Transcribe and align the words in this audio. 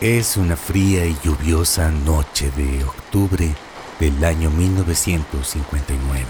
Es 0.00 0.36
una 0.36 0.56
fría 0.56 1.04
y 1.06 1.16
lluviosa 1.24 1.90
noche 1.90 2.52
de 2.52 2.84
octubre 2.84 3.52
del 3.98 4.24
año 4.24 4.48
1959. 4.48 6.24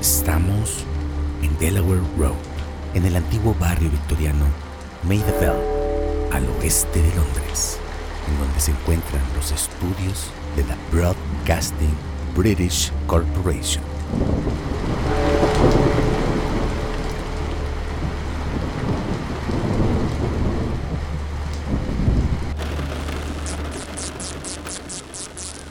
Estamos 0.00 0.84
en 1.44 1.56
Delaware 1.60 2.00
Road, 2.18 2.32
en 2.94 3.06
el 3.06 3.14
antiguo 3.14 3.54
barrio 3.60 3.88
victoriano 3.88 4.46
Maidaville, 5.04 5.62
al 6.32 6.44
oeste 6.58 7.00
de 7.00 7.14
Londres, 7.14 7.78
en 8.28 8.36
donde 8.40 8.58
se 8.58 8.72
encuentran 8.72 9.22
los 9.36 9.52
estudios 9.52 10.32
de 10.56 10.64
la 10.64 10.76
Broadcasting 10.90 11.94
British 12.34 12.90
Corporation. 13.06 13.84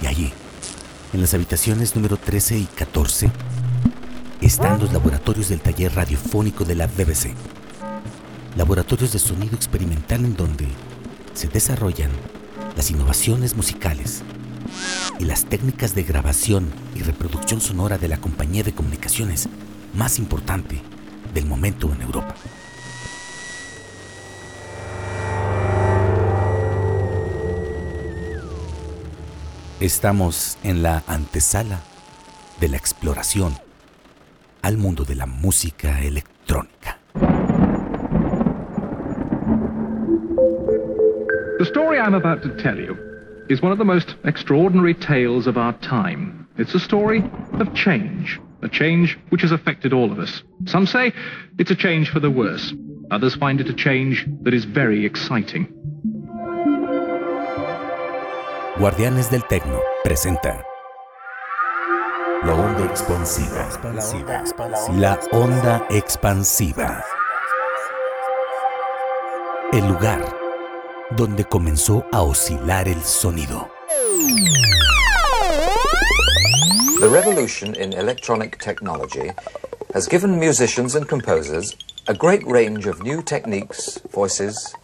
Y 0.02 0.06
allí, 0.06 0.34
en 1.14 1.17
las 1.28 1.34
habitaciones 1.34 1.94
número 1.94 2.16
13 2.16 2.58
y 2.58 2.64
14, 2.64 3.30
están 4.40 4.80
los 4.80 4.94
laboratorios 4.94 5.50
del 5.50 5.60
taller 5.60 5.94
radiofónico 5.94 6.64
de 6.64 6.76
la 6.76 6.88
BBC. 6.88 7.34
Laboratorios 8.56 9.12
de 9.12 9.20
sonido 9.20 9.58
experimental 9.58 10.24
en 10.24 10.38
donde 10.38 10.70
se 11.34 11.50
desarrollan 11.50 12.12
las 12.78 12.92
innovaciones 12.92 13.58
musicales 13.58 14.24
y 15.20 15.26
las 15.26 15.44
técnicas 15.44 15.96
de 15.96 16.04
grabación 16.04 16.72
y 16.96 17.02
reproducción 17.02 17.60
sonora 17.60 17.98
de 17.98 18.08
la 18.08 18.22
compañía 18.22 18.64
de 18.64 18.74
comunicaciones 18.74 19.50
más 19.96 20.20
importante 20.20 20.82
del 21.34 21.46
momento 21.46 21.92
en 21.92 22.04
Europa. 22.04 22.36
Estamos 29.80 30.58
en 30.64 30.82
la 30.82 31.04
antesala 31.06 31.82
de 32.60 32.68
la 32.68 32.78
exploración 32.78 33.54
al 34.64 34.76
mundo 34.76 35.04
de 35.04 35.14
la 35.14 35.28
música 35.28 36.02
electrónica. 36.02 36.98
The 41.60 41.66
story 41.66 42.00
I'm 42.00 42.16
about 42.16 42.42
to 42.42 42.58
tell 42.58 42.76
you 42.76 42.98
is 43.50 43.62
one 43.62 43.72
of 43.72 43.78
the 43.78 43.86
most 43.86 44.16
extraordinary 44.24 44.96
tales 44.96 45.46
of 45.46 45.58
our 45.58 45.74
time. 45.74 46.48
It's 46.58 46.74
a 46.74 46.80
story 46.80 47.24
of 47.60 47.72
change, 47.76 48.42
a 48.64 48.70
change 48.70 49.16
which 49.30 49.44
has 49.44 49.52
affected 49.52 49.94
all 49.94 50.12
of 50.12 50.18
us. 50.18 50.42
Some 50.66 50.88
say 50.88 51.14
it's 51.60 51.70
a 51.70 51.76
change 51.76 52.10
for 52.10 52.20
the 52.20 52.32
worse. 52.32 52.74
Others 53.12 53.36
find 53.36 53.62
it 53.62 53.70
a 53.70 53.76
change 53.76 54.26
that 54.42 54.56
is 54.56 54.66
very 54.66 55.06
exciting. 55.06 55.72
Guardianes 58.80 59.32
del 59.32 59.44
Tecno 59.44 59.82
presenta 60.04 60.64
La 62.46 62.54
onda 62.54 62.86
expansiva. 62.86 63.68
La 64.94 65.20
onda 65.32 65.84
expansiva. 65.90 67.04
El 69.74 69.88
lugar 69.88 70.32
donde 71.16 71.44
comenzó 71.46 72.06
a 72.12 72.22
oscilar 72.22 72.88
el 72.88 73.02
sonido. 73.04 73.68
The 77.00 77.10
revolution 77.10 77.74
in 77.82 77.94
electronic 77.94 78.60
technology 78.60 79.32
has 79.96 80.08
given 80.08 80.38
musicians 80.38 80.94
and 80.94 81.08
composers 81.08 81.76
a 82.08 82.14
great 82.14 82.46
range 82.46 82.86
of 82.86 83.02
new 83.02 83.24
techniques, 83.24 84.00
voices. 84.14 84.77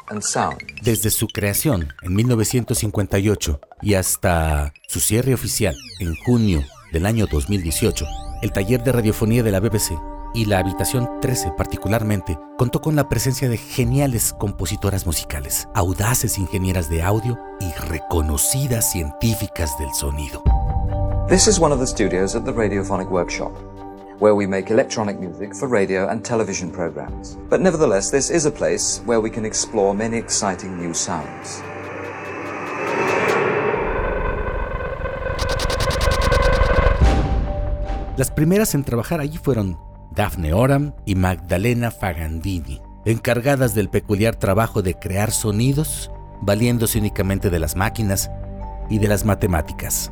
Desde 0.81 1.09
su 1.09 1.28
creación 1.28 1.94
en 2.02 2.16
1958 2.16 3.59
y 3.81 3.94
hasta 3.96 4.74
su 4.88 5.00
cierre 5.00 5.34
oficial 5.34 5.75
en 6.00 6.16
junio 6.16 6.64
del 6.91 7.06
año 7.06 7.25
2018, 7.25 8.06
el 8.41 8.52
taller 8.52 8.84
de 8.84 8.91
radiofonía 8.91 9.44
de 9.44 9.52
la 9.52 9.59
BBC 9.59 9.94
y 10.34 10.46
la 10.46 10.59
habitación 10.59 11.09
13 11.22 11.53
particularmente 11.58 12.38
contó 12.58 12.81
con 12.81 12.96
la 12.96 13.08
presencia 13.08 13.47
de 13.50 13.58
geniales 13.58 14.34
compositoras 14.38 15.06
musicales, 15.06 15.68
audaces 15.74 16.38
ingenieras 16.38 16.90
de 16.90 17.03
audio 17.03 17.40
y 17.59 17.72
reconocidas 17.88 18.91
científicas 18.91 19.78
del 19.78 19.94
sonido. 19.94 20.44
This 21.30 21.47
is 21.47 21.59
one 21.59 21.74
of 21.74 21.80
the 21.80 21.88
studios 21.88 22.35
at 22.35 22.44
the 22.44 22.52
Radiophonic 22.52 23.09
Workshop, 23.09 23.53
where 24.19 24.35
we 24.35 24.47
make 24.47 24.72
electronic 24.72 25.19
music 25.19 25.53
for 25.56 25.68
radio 25.68 26.07
and 26.09 26.24
television 26.24 26.72
programs. 26.72 27.38
But 27.50 27.62
nevertheless, 27.62 28.12
this 28.12 28.29
is 28.29 28.46
a 28.46 28.51
place 28.51 29.01
where 29.06 29.19
we 29.19 29.29
can 29.29 29.46
explore 29.46 29.94
many 29.96 30.18
exciting 30.18 30.78
new 30.78 30.94
sounds. 30.94 31.63
Las 38.16 38.29
primeras 38.29 38.75
en 38.75 38.84
trabajar 38.84 39.19
allí 39.19 39.38
fueron 39.38 39.79
Daphne 40.12 40.53
Oram 40.53 40.94
y 41.03 41.16
Magdalena 41.16 41.90
Fagandini, 41.90 42.79
encargadas 43.06 43.73
del 43.73 43.90
peculiar 43.90 44.35
trabajo 44.35 44.84
de 44.84 44.94
crear 44.94 45.31
sonidos 45.31 46.12
valiéndose 46.41 47.00
únicamente 47.00 47.50
de 47.50 47.59
las 47.59 47.75
máquinas 47.75 48.29
y 48.90 49.00
de 49.00 49.07
las 49.07 49.25
matemáticas. 49.25 50.12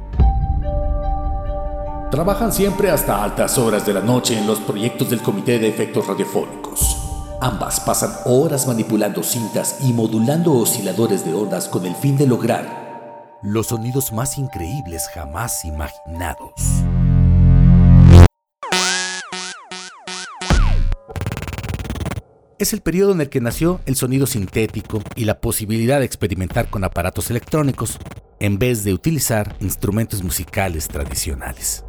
Trabajan 2.11 2.51
siempre 2.51 2.91
hasta 2.91 3.23
altas 3.23 3.57
horas 3.57 3.85
de 3.85 3.93
la 3.93 4.01
noche 4.01 4.37
en 4.37 4.45
los 4.45 4.59
proyectos 4.59 5.09
del 5.09 5.21
Comité 5.21 5.59
de 5.59 5.69
Efectos 5.69 6.05
Radiofónicos. 6.05 6.97
Ambas 7.39 7.79
pasan 7.79 8.11
horas 8.25 8.67
manipulando 8.67 9.23
cintas 9.23 9.77
y 9.79 9.93
modulando 9.93 10.51
osciladores 10.51 11.23
de 11.23 11.33
ondas 11.33 11.69
con 11.69 11.85
el 11.85 11.95
fin 11.95 12.17
de 12.17 12.27
lograr 12.27 13.39
los 13.41 13.67
sonidos 13.67 14.11
más 14.11 14.37
increíbles 14.37 15.07
jamás 15.07 15.63
imaginados. 15.63 16.51
Es 22.59 22.73
el 22.73 22.81
periodo 22.81 23.13
en 23.13 23.21
el 23.21 23.29
que 23.29 23.39
nació 23.39 23.79
el 23.85 23.95
sonido 23.95 24.27
sintético 24.27 25.01
y 25.15 25.23
la 25.23 25.39
posibilidad 25.39 25.99
de 25.99 26.07
experimentar 26.07 26.69
con 26.69 26.83
aparatos 26.83 27.31
electrónicos 27.31 27.97
en 28.41 28.59
vez 28.59 28.83
de 28.83 28.93
utilizar 28.93 29.55
instrumentos 29.61 30.21
musicales 30.23 30.89
tradicionales. 30.89 31.85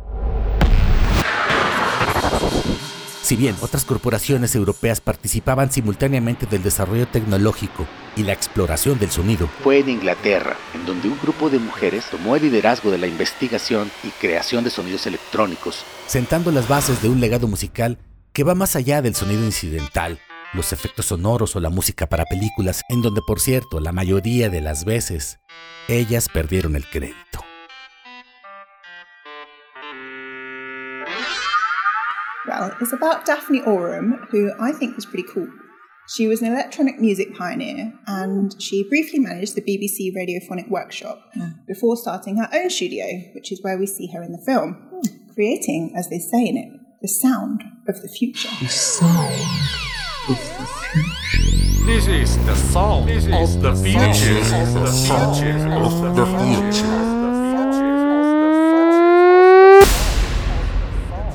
Si 3.23 3.37
bien 3.37 3.57
otras 3.61 3.85
corporaciones 3.85 4.55
europeas 4.55 5.01
participaban 5.01 5.71
simultáneamente 5.71 6.47
del 6.47 6.63
desarrollo 6.63 7.07
tecnológico 7.07 7.87
y 8.17 8.25
la 8.25 8.33
exploración 8.33 8.99
del 8.99 9.11
sonido, 9.11 9.49
fue 9.63 9.79
en 9.79 9.89
Inglaterra, 9.89 10.57
en 10.75 10.85
donde 10.85 11.09
un 11.09 11.19
grupo 11.21 11.49
de 11.49 11.59
mujeres 11.59 12.05
tomó 12.11 12.37
el 12.37 12.43
liderazgo 12.43 12.91
de 12.91 12.99
la 12.99 13.07
investigación 13.07 13.91
y 14.03 14.09
creación 14.09 14.65
de 14.65 14.71
sonidos 14.71 15.07
electrónicos, 15.07 15.85
sentando 16.07 16.51
las 16.51 16.69
bases 16.69 17.01
de 17.01 17.09
un 17.09 17.21
legado 17.21 17.47
musical 17.47 17.99
que 18.33 18.45
va 18.45 18.55
más 18.55 18.77
allá 18.77 19.01
del 19.03 19.15
sonido 19.15 19.45
incidental 19.45 20.19
los 20.53 20.73
efectos 20.73 21.07
sonoros 21.07 21.57
o 21.57 21.61
la 21.61 21.71
música 21.71 22.07
para 22.09 22.25
películas, 22.25 22.83
en 22.89 23.03
donde 23.03 23.23
por 23.23 23.41
cierto 23.41 23.81
la 23.81 23.93
mayoría 23.93 24.51
de 24.51 24.61
las 24.61 24.85
veces 24.85 25.39
ellas 25.89 26.29
perdieron 26.29 26.77
el 26.77 26.87
crédito. 26.89 27.41
Well, 32.63 32.77
it's 32.81 32.93
about 32.93 33.27
Daphne 33.27 33.61
Oram, 33.63 34.25
who 34.31 34.53
I 34.61 34.71
think 34.71 34.95
was 34.95 35.05
pretty 35.05 35.27
cool. 35.29 35.49
She 36.09 36.29
was 36.29 36.43
an 36.43 36.53
electronic 36.53 37.01
music 37.01 37.35
pioneer 37.35 37.93
and 38.07 38.53
hmm. 38.53 38.59
she 38.61 38.89
briefly 38.89 39.19
managed 39.19 39.57
the 39.57 39.63
BBC 39.63 40.15
Radiophonic 40.15 40.71
Workshop 40.71 41.21
hmm. 41.35 41.49
before 41.67 41.97
starting 41.97 42.37
her 42.37 42.49
own 42.53 42.71
studio, 42.71 43.05
which 43.35 43.51
is 43.51 43.61
where 43.65 43.77
we 43.77 43.87
see 43.87 44.07
her 44.13 44.23
in 44.23 44.31
the 44.31 44.39
film, 44.39 44.75
hmm. 44.75 45.33
creating, 45.35 45.95
as 45.97 46.09
they 46.09 46.21
say 46.21 46.47
in 46.47 46.57
it, 46.57 46.69
the 47.01 47.09
sound 47.09 47.65
of 47.89 48.01
the 48.01 48.09
future. 48.09 48.51
The 48.61 48.69
sound 48.69 49.35
of 50.29 50.39
the 50.39 50.67
future. 50.93 51.87
This 51.87 52.07
is 52.07 52.47
the 52.47 52.55
sound 52.55 53.11
of 53.11 53.61
the 53.61 53.75
future. 53.75 54.05
This 54.07 54.53
is 54.53 54.75
The 54.75 54.87
future 54.87 55.73
of 55.73 56.15
the 56.15 56.27
future. 56.27 57.22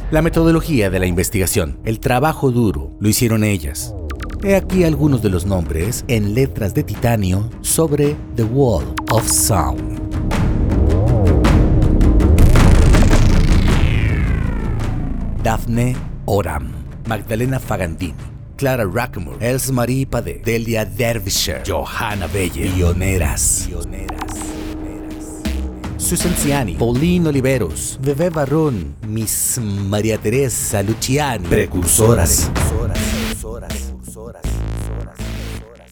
La 0.09 0.21
metodología 0.21 0.89
de 0.89 0.99
la 0.99 1.05
investigación, 1.05 1.81
el 1.83 1.99
trabajo 1.99 2.49
duro, 2.49 2.95
lo 3.01 3.09
hicieron 3.09 3.43
ellas. 3.43 3.93
He 4.41 4.55
aquí 4.55 4.85
algunos 4.85 5.21
de 5.21 5.29
los 5.29 5.45
nombres 5.45 6.05
en 6.07 6.33
letras 6.33 6.73
de 6.73 6.83
titanio 6.83 7.49
sobre 7.59 8.15
The 8.37 8.43
Wall 8.43 8.85
of 9.11 9.27
Sound. 9.27 9.99
Daphne 15.43 15.97
Oram, 16.23 16.71
Magdalena 17.05 17.59
Fagandini, 17.59 18.13
Clara 18.55 18.85
Rackmore, 18.89 19.45
Els 19.45 19.69
Marie 19.73 20.07
Pade, 20.07 20.41
Delia 20.41 20.85
Derbyshire, 20.85 21.63
Johanna 21.67 22.27
Belle, 22.27 22.69
Pioneras. 22.69 23.67
Susan 23.69 24.07
Ciani, 26.15 26.75
Pauline 26.75 27.27
Oliveros, 27.27 27.99
Bebé 28.01 28.29
Barrón, 28.29 28.95
Miss 29.05 29.59
María 29.61 30.17
Teresa 30.17 30.81
Luciani, 30.81 31.45
precursoras. 31.49 32.49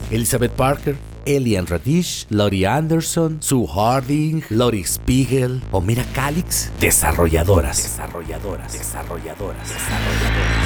Elizabeth 0.09 0.53
Parker, 0.53 0.95
Elian 1.25 1.67
Radish, 1.67 2.27
Lori 2.29 2.63
Anderson, 2.63 3.41
Sue 3.41 3.67
Harding, 3.67 4.41
Lori 4.51 4.85
Spiegel 4.85 5.61
o 5.71 5.81
Mira 5.81 6.05
Calix, 6.13 6.71
desarrolladoras. 6.79 7.83
Desarrolladoras. 7.83 8.71
Desarrolladoras. 8.71 9.67
Desarrolladoras. 9.67 10.65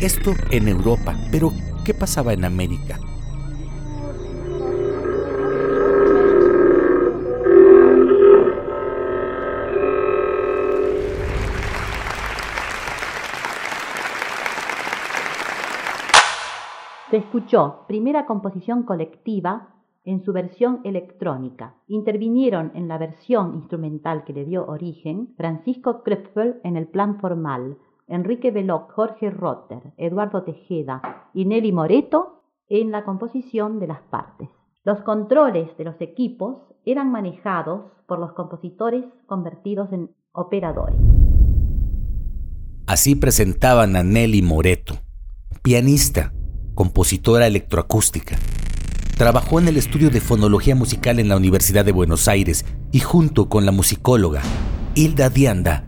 Esto 0.00 0.36
en 0.50 0.68
Europa, 0.68 1.18
pero 1.32 1.52
¿qué 1.84 1.92
pasaba 1.92 2.32
en 2.34 2.44
América? 2.44 3.00
Se 17.10 17.16
escuchó 17.16 17.86
primera 17.88 18.24
composición 18.24 18.84
colectiva 18.84 19.74
en 20.04 20.24
su 20.24 20.32
versión 20.32 20.80
electrónica. 20.84 21.74
Intervinieron 21.88 22.70
en 22.76 22.86
la 22.86 22.98
versión 22.98 23.56
instrumental 23.56 24.22
que 24.22 24.32
le 24.32 24.44
dio 24.44 24.64
origen 24.66 25.34
Francisco 25.36 26.04
Krepfel 26.04 26.60
en 26.62 26.76
el 26.76 26.86
plan 26.86 27.18
formal, 27.18 27.78
Enrique 28.06 28.52
Veloc, 28.52 28.92
Jorge 28.92 29.28
Rotter, 29.28 29.92
Eduardo 29.96 30.44
Tejeda 30.44 31.30
y 31.34 31.46
Nelly 31.46 31.72
Moreto 31.72 32.44
en 32.68 32.92
la 32.92 33.04
composición 33.04 33.80
de 33.80 33.88
las 33.88 34.02
partes. 34.02 34.48
Los 34.84 35.00
controles 35.00 35.76
de 35.76 35.84
los 35.84 36.00
equipos 36.00 36.58
eran 36.84 37.10
manejados 37.10 37.90
por 38.06 38.20
los 38.20 38.34
compositores 38.34 39.04
convertidos 39.26 39.92
en 39.92 40.10
operadores. 40.30 40.96
Así 42.86 43.16
presentaban 43.16 43.96
a 43.96 44.04
Nelly 44.04 44.42
Moreto, 44.42 44.94
pianista, 45.62 46.32
compositora 46.80 47.46
electroacústica. 47.46 48.38
Trabajó 49.18 49.60
en 49.60 49.68
el 49.68 49.76
estudio 49.76 50.08
de 50.08 50.22
fonología 50.22 50.74
musical 50.74 51.18
en 51.18 51.28
la 51.28 51.36
Universidad 51.36 51.84
de 51.84 51.92
Buenos 51.92 52.26
Aires 52.26 52.64
y 52.90 53.00
junto 53.00 53.50
con 53.50 53.66
la 53.66 53.70
musicóloga 53.70 54.40
Hilda 54.94 55.28
Dianda 55.28 55.84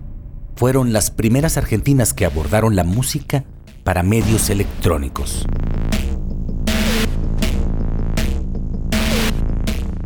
fueron 0.54 0.92
las 0.92 1.10
primeras 1.10 1.56
argentinas 1.56 2.12
que 2.12 2.26
abordaron 2.26 2.76
la 2.76 2.84
música 2.84 3.46
para 3.84 4.02
medios 4.02 4.50
electrónicos. 4.50 5.46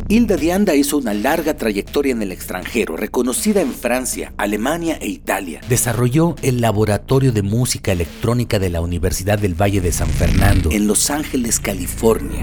Hilda 0.09 0.37
Dianda 0.37 0.73
hizo 0.73 0.97
una 0.97 1.13
larga 1.13 1.57
trayectoria 1.57 2.13
en 2.13 2.21
el 2.21 2.31
extranjero, 2.31 2.95
reconocida 2.95 3.59
en 3.59 3.73
Francia, 3.73 4.33
Alemania 4.37 4.97
e 5.01 5.09
Italia. 5.09 5.59
Desarrolló 5.67 6.35
el 6.41 6.61
Laboratorio 6.61 7.33
de 7.33 7.41
Música 7.41 7.91
Electrónica 7.91 8.57
de 8.57 8.69
la 8.69 8.79
Universidad 8.79 9.37
del 9.37 9.53
Valle 9.53 9.81
de 9.81 9.91
San 9.91 10.07
Fernando, 10.07 10.71
en 10.71 10.87
Los 10.87 11.09
Ángeles, 11.09 11.59
California, 11.59 12.39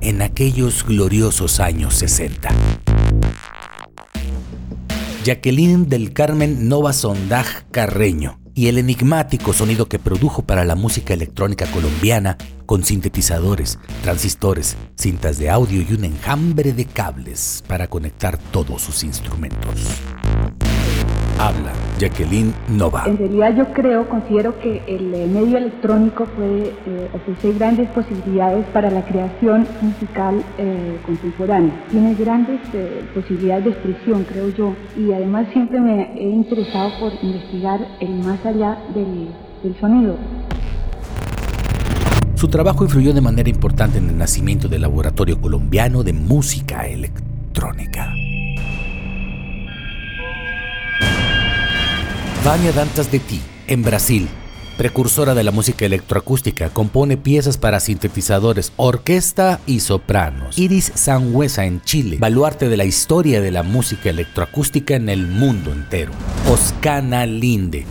en 0.00 0.22
aquellos 0.22 0.86
gloriosos 0.86 1.58
años 1.58 1.94
60. 1.96 2.50
Jacqueline 5.24 5.88
del 5.88 6.12
Carmen 6.12 6.68
Nova 6.68 6.92
Sondaj 6.92 7.64
Carreño 7.72 8.41
y 8.54 8.68
el 8.68 8.78
enigmático 8.78 9.52
sonido 9.52 9.88
que 9.88 9.98
produjo 9.98 10.42
para 10.42 10.64
la 10.64 10.74
música 10.74 11.14
electrónica 11.14 11.66
colombiana 11.66 12.36
con 12.66 12.84
sintetizadores, 12.84 13.78
transistores, 14.02 14.76
cintas 14.96 15.38
de 15.38 15.50
audio 15.50 15.82
y 15.82 15.94
un 15.94 16.04
enjambre 16.04 16.72
de 16.72 16.84
cables 16.84 17.64
para 17.66 17.88
conectar 17.88 18.38
todos 18.38 18.82
sus 18.82 19.04
instrumentos. 19.04 20.02
Habla 21.38 21.72
Jacqueline 21.98 22.52
Nova. 22.68 23.04
En 23.06 23.18
realidad 23.18 23.54
yo 23.56 23.72
creo, 23.72 24.08
considero 24.08 24.58
que 24.58 24.82
el 24.86 25.14
eh, 25.14 25.26
medio 25.26 25.58
electrónico 25.58 26.24
puede 26.26 26.74
eh, 26.86 27.10
ofrecer 27.14 27.54
grandes 27.54 27.88
posibilidades 27.90 28.66
para 28.72 28.90
la 28.90 29.04
creación 29.04 29.66
musical 29.80 30.42
eh, 30.58 30.98
contemporánea. 31.04 31.72
Tiene 31.90 32.14
grandes 32.14 32.60
posibilidades 33.14 33.64
de 33.64 33.70
expresión, 33.70 34.24
creo 34.24 34.48
yo, 34.50 34.74
y 34.96 35.12
además 35.12 35.46
siempre 35.52 35.80
me 35.80 36.12
he 36.14 36.28
interesado 36.28 36.90
por 36.98 37.12
investigar 37.22 37.80
el 38.00 38.14
más 38.18 38.44
allá 38.44 38.78
del, 38.94 39.28
del 39.62 39.80
sonido. 39.80 40.16
Su 42.34 42.48
trabajo 42.48 42.82
influyó 42.82 43.14
de 43.14 43.20
manera 43.20 43.48
importante 43.48 43.98
en 43.98 44.08
el 44.08 44.18
nacimiento 44.18 44.66
del 44.66 44.82
Laboratorio 44.82 45.40
Colombiano 45.40 46.02
de 46.02 46.12
Música 46.12 46.88
Electrónica. 46.88 48.12
Vania 52.44 52.72
Dantas 52.72 53.12
de 53.12 53.20
Ti, 53.20 53.40
en 53.68 53.84
Brasil, 53.84 54.28
precursora 54.76 55.32
de 55.32 55.44
la 55.44 55.52
música 55.52 55.86
electroacústica, 55.86 56.70
compone 56.70 57.16
piezas 57.16 57.56
para 57.56 57.78
sintetizadores, 57.78 58.72
orquesta 58.74 59.60
y 59.64 59.78
sopranos. 59.78 60.58
Iris 60.58 60.90
Sangüesa 60.92 61.66
en 61.66 61.82
Chile, 61.82 62.16
baluarte 62.18 62.68
de 62.68 62.76
la 62.76 62.84
historia 62.84 63.40
de 63.40 63.52
la 63.52 63.62
música 63.62 64.10
electroacústica 64.10 64.96
en 64.96 65.08
el 65.08 65.28
mundo 65.28 65.70
entero. 65.70 66.10
Oscana 66.50 67.26
Linde, 67.26 67.86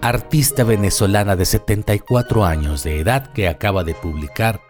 artista 0.00 0.62
venezolana 0.62 1.34
de 1.34 1.44
74 1.44 2.44
años 2.44 2.84
de 2.84 3.00
edad 3.00 3.32
que 3.32 3.48
acaba 3.48 3.82
de 3.82 3.94
publicar 3.94 4.60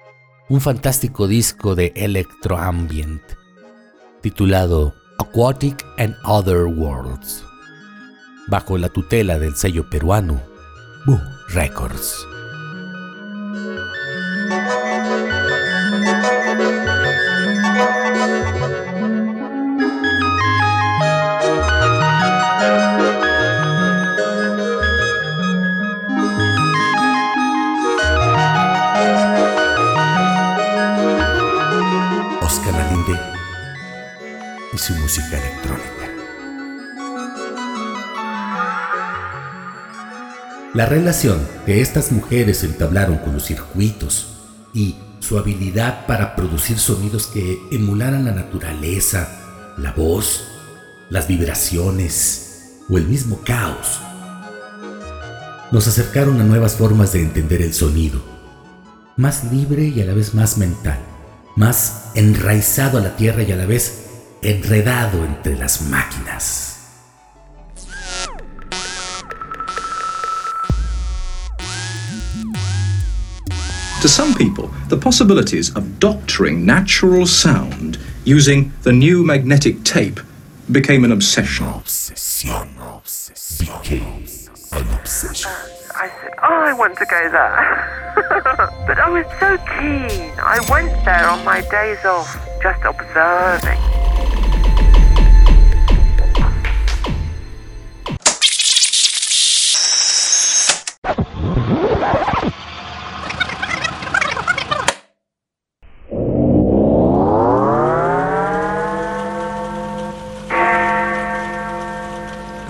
un 0.49 0.63
fantástico 0.63 1.29
disco 1.29 1.75
de 1.75 1.93
electroambient 1.97 3.21
titulado 4.23 4.95
Aquatic 5.19 5.85
and 5.99 6.15
Other 6.25 6.65
Worlds 6.65 7.45
bajo 8.47 8.77
la 8.77 8.89
tutela 8.89 9.39
del 9.39 9.55
sello 9.55 9.85
peruano 9.89 10.41
Boo 11.05 11.21
Records. 11.49 12.27
La 40.75 40.87
relación 40.87 41.39
que 41.65 41.81
estas 41.81 42.11
mujeres 42.11 42.65
entablaron 42.65 43.19
con 43.19 43.33
los 43.33 43.45
circuitos 43.45 44.27
y 44.73 44.97
su 45.21 45.39
habilidad 45.39 46.05
para 46.07 46.35
producir 46.35 46.81
sonidos 46.81 47.29
que 47.29 47.61
emularan 47.71 48.25
la 48.25 48.33
naturaleza, 48.33 49.75
la 49.79 49.93
voz, 49.93 50.49
las 51.11 51.29
vibraciones 51.29 52.81
o 52.91 52.99
el 52.99 53.07
mismo 53.07 53.41
caos, 53.45 54.01
nos 55.71 55.87
acercaron 55.87 56.41
a 56.41 56.45
nuevas 56.45 56.75
formas 56.75 57.13
de 57.13 57.23
entender 57.23 57.63
el 57.63 57.73
sonido, 57.73 58.21
más 59.17 59.45
libre 59.53 59.85
y 59.85 60.03
a 60.03 60.05
la 60.05 60.13
vez 60.13 60.35
más 60.35 60.59
mental, 60.59 60.99
más 61.55 62.11
enraizado 62.17 62.99
a 62.99 63.01
la 63.01 63.15
tierra 63.15 63.45
y 63.45 63.53
a 63.53 63.57
la 63.57 63.67
vez 63.67 64.07
enredado 64.43 65.25
entre 65.25 65.57
las 65.57 65.83
máquinas. 65.83 66.74
To 74.05 74.09
some 74.11 74.35
people, 74.35 74.67
the 74.89 74.99
possibilities 74.99 75.75
of 75.75 75.99
doctoring 75.99 76.67
natural 76.67 77.25
sound 77.25 77.99
using 78.27 78.71
the 78.83 78.93
new 78.93 79.25
magnetic 79.25 79.83
tape 79.83 80.21
became 80.71 81.07
an 81.07 81.13
obsession. 81.13 81.67
Obsession. 81.69 82.69
Became 83.61 84.27
an 84.73 84.91
obsession. 84.93 85.51
Uh, 85.51 85.69
I 85.95 86.13
said, 86.21 86.35
Oh, 86.43 86.65
I 86.67 86.75
want 86.75 86.99
to 86.99 87.07
go 87.07 87.31
there. 87.31 88.13
but 88.87 88.99
I 88.99 89.09
was 89.09 89.25
so 89.41 89.57
keen. 89.57 90.35
I 90.39 90.61
went 90.71 90.93
there 91.07 91.27
on 91.27 91.43
my 91.43 91.63
days 91.63 92.05
off, 92.05 92.29
just 92.63 92.85
observing. 92.85 93.94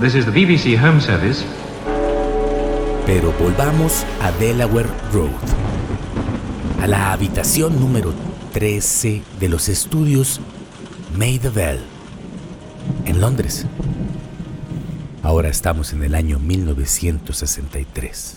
This 0.04 0.16
is 0.16 0.26
the 0.26 0.32
BBC 0.32 0.76
Home 0.76 1.00
Service. 1.00 1.42
Pero 3.06 3.32
volvamos 3.40 4.04
a 4.20 4.32
Delaware 4.32 4.90
Road, 5.10 5.30
a 6.82 6.86
la 6.86 7.10
habitación 7.10 7.80
número 7.80 8.12
13 8.52 9.22
de 9.40 9.48
los 9.48 9.70
estudios 9.70 10.42
Maidavell, 11.16 11.80
en 13.06 13.18
Londres. 13.18 13.64
Ahora 15.22 15.48
estamos 15.48 15.94
en 15.94 16.02
el 16.02 16.14
año 16.14 16.38
1963. 16.38 18.36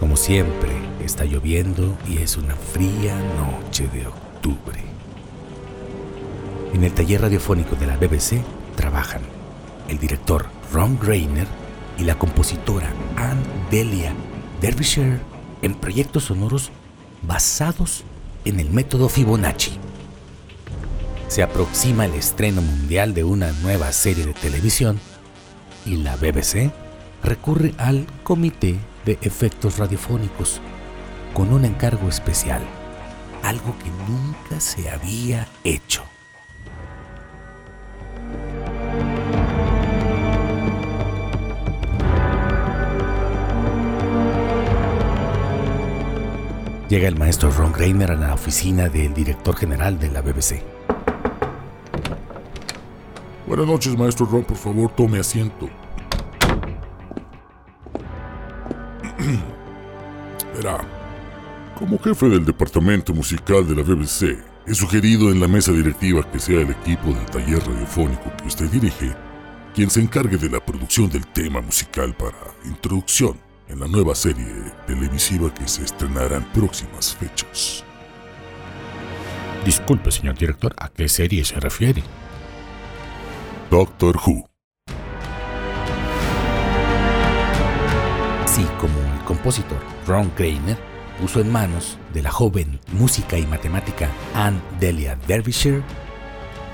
Como 0.00 0.16
siempre, 0.16 0.70
está 1.04 1.26
lloviendo 1.26 1.98
y 2.08 2.16
es 2.16 2.38
una 2.38 2.56
fría 2.56 3.14
noche 3.36 3.88
de 3.88 4.06
octubre. 4.06 4.80
En 6.72 6.82
el 6.82 6.94
taller 6.94 7.20
radiofónico 7.20 7.76
de 7.76 7.86
la 7.86 7.98
BBC 7.98 8.42
trabajan 8.72 9.22
el 9.88 9.98
director 9.98 10.46
Ron 10.72 10.98
Grainer 10.98 11.46
y 11.98 12.04
la 12.04 12.18
compositora 12.18 12.92
Anne 13.16 13.42
Delia 13.70 14.12
Derbyshire 14.60 15.20
en 15.62 15.74
proyectos 15.74 16.24
sonoros 16.24 16.70
basados 17.22 18.04
en 18.44 18.60
el 18.60 18.70
método 18.70 19.08
Fibonacci. 19.08 19.72
Se 21.28 21.42
aproxima 21.42 22.04
el 22.04 22.14
estreno 22.14 22.60
mundial 22.60 23.14
de 23.14 23.24
una 23.24 23.52
nueva 23.62 23.92
serie 23.92 24.26
de 24.26 24.34
televisión 24.34 25.00
y 25.86 25.96
la 25.96 26.16
BBC 26.16 26.70
recurre 27.22 27.74
al 27.78 28.06
Comité 28.22 28.78
de 29.04 29.18
Efectos 29.22 29.78
Radiofónicos 29.78 30.60
con 31.32 31.52
un 31.52 31.64
encargo 31.64 32.08
especial, 32.08 32.62
algo 33.42 33.74
que 33.78 33.90
nunca 34.10 34.60
se 34.60 34.90
había 34.90 35.48
hecho. 35.64 36.11
Llega 46.92 47.08
el 47.08 47.16
maestro 47.16 47.50
Ron 47.50 47.72
Greiner 47.72 48.10
a 48.10 48.16
la 48.16 48.34
oficina 48.34 48.90
del 48.90 49.14
director 49.14 49.56
general 49.56 49.98
de 49.98 50.10
la 50.10 50.20
BBC. 50.20 50.62
Buenas 53.46 53.66
noches, 53.66 53.96
maestro 53.96 54.26
Ron. 54.26 54.44
Por 54.44 54.58
favor, 54.58 54.94
tome 54.94 55.18
asiento. 55.18 55.70
Verá, 60.54 60.86
como 61.78 61.98
jefe 61.98 62.28
del 62.28 62.44
departamento 62.44 63.14
musical 63.14 63.66
de 63.66 63.74
la 63.74 63.82
BBC, 63.82 64.36
he 64.66 64.74
sugerido 64.74 65.30
en 65.30 65.40
la 65.40 65.48
mesa 65.48 65.72
directiva 65.72 66.30
que 66.30 66.38
sea 66.38 66.60
el 66.60 66.72
equipo 66.72 67.14
del 67.14 67.24
taller 67.24 67.60
radiofónico 67.60 68.30
que 68.36 68.48
usted 68.48 68.68
dirige 68.68 69.14
quien 69.74 69.88
se 69.88 70.02
encargue 70.02 70.36
de 70.36 70.50
la 70.50 70.62
producción 70.62 71.08
del 71.08 71.26
tema 71.26 71.62
musical 71.62 72.14
para 72.14 72.36
introducción 72.66 73.51
en 73.72 73.80
la 73.80 73.88
nueva 73.88 74.14
serie 74.14 74.46
televisiva 74.86 75.52
que 75.52 75.66
se 75.66 75.82
estrenará 75.82 76.36
en 76.36 76.44
próximas 76.52 77.16
fechas. 77.16 77.82
Disculpe, 79.64 80.10
señor 80.10 80.36
director, 80.36 80.74
¿a 80.78 80.88
qué 80.90 81.08
serie 81.08 81.44
se 81.44 81.58
refiere? 81.58 82.02
Doctor 83.70 84.18
Who. 84.26 84.46
Así 88.44 88.64
como 88.78 88.98
el 89.14 89.24
compositor 89.24 89.78
Ron 90.06 90.30
Greiner 90.36 90.76
puso 91.18 91.40
en 91.40 91.50
manos 91.50 91.98
de 92.12 92.22
la 92.22 92.30
joven 92.30 92.78
música 92.92 93.38
y 93.38 93.46
matemática 93.46 94.10
Anne 94.34 94.60
Delia 94.78 95.16
Derbyshire 95.26 95.82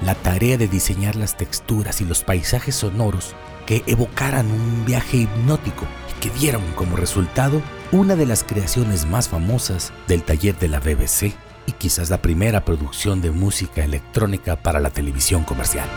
la 0.02 0.14
tarea 0.14 0.56
de 0.56 0.68
diseñar 0.68 1.16
las 1.16 1.36
texturas 1.36 2.00
y 2.00 2.04
los 2.04 2.22
paisajes 2.24 2.76
sonoros 2.76 3.34
que 3.66 3.82
evocaran 3.86 4.50
un 4.50 4.84
viaje 4.84 5.18
hipnótico 5.18 5.86
y 6.10 6.20
que 6.20 6.30
dieron 6.38 6.62
como 6.74 6.96
resultado 6.96 7.60
una 7.92 8.16
de 8.16 8.26
las 8.26 8.44
creaciones 8.44 9.06
más 9.06 9.28
famosas 9.28 9.92
del 10.06 10.22
taller 10.22 10.58
de 10.58 10.68
la 10.68 10.80
BBC 10.80 11.34
y 11.66 11.72
quizás 11.72 12.08
la 12.10 12.22
primera 12.22 12.64
producción 12.64 13.20
de 13.20 13.30
música 13.30 13.84
electrónica 13.84 14.56
para 14.56 14.80
la 14.80 14.90
televisión 14.90 15.44
comercial. 15.44 15.88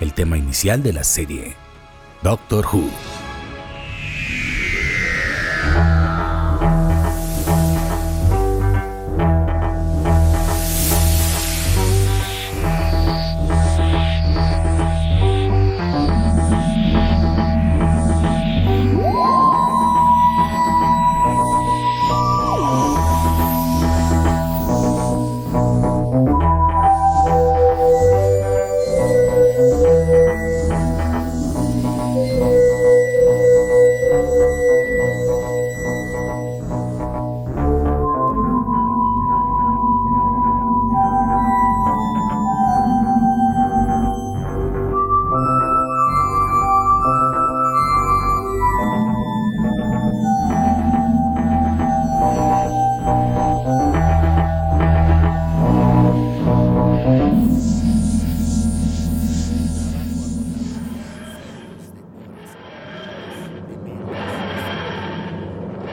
El 0.00 0.12
tema 0.12 0.36
inicial 0.36 0.82
de 0.82 0.92
la 0.92 1.04
serie, 1.04 1.56
Doctor 2.22 2.66
Who. 2.66 2.90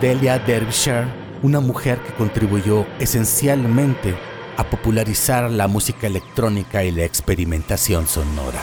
Delia 0.08 0.40
Derbyshire, 0.40 1.06
una 1.44 1.60
mujer 1.60 2.00
que 2.00 2.14
contribuyó 2.14 2.86
esencialmente 2.98 4.16
a 4.56 4.64
popularizar 4.64 5.52
la 5.52 5.68
música 5.68 6.08
electrónica 6.08 6.86
y 6.86 6.92
la 6.92 7.04
experimentación 7.04 8.08
sonora. 8.08 8.62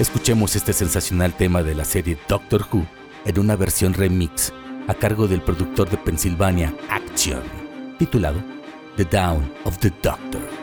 Escuchemos 0.00 0.56
este 0.56 0.72
sensacional 0.72 1.32
tema 1.34 1.62
de 1.62 1.76
la 1.76 1.84
serie 1.84 2.18
Doctor 2.28 2.66
Who 2.72 2.84
en 3.24 3.38
una 3.38 3.54
versión 3.54 3.94
remix 3.94 4.52
a 4.88 4.94
cargo 4.94 5.28
del 5.28 5.40
productor 5.40 5.88
de 5.88 5.96
Pennsylvania 5.98 6.74
Action, 6.90 7.42
titulado 8.00 8.42
The 8.96 9.04
Down 9.04 9.48
of 9.62 9.78
the 9.78 9.92
Doctor. 10.02 10.61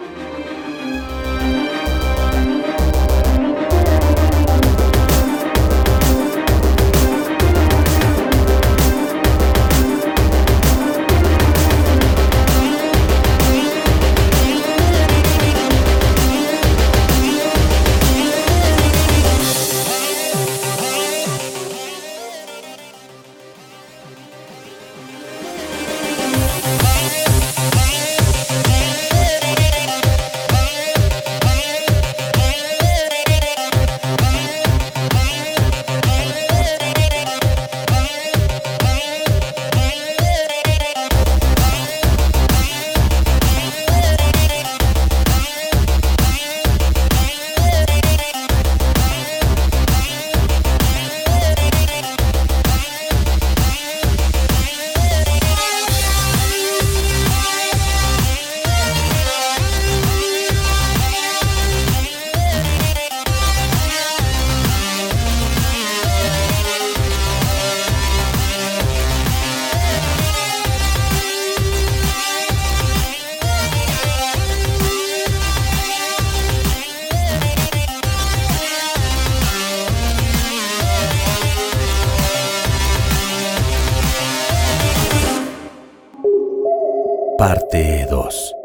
Parte 87.40 88.06
2. 88.12 88.56